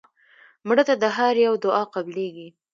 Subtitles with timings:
[0.67, 2.47] مړه ته د هر یو دعا قبلیږي